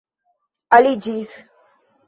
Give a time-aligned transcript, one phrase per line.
[0.77, 1.37] aliĝis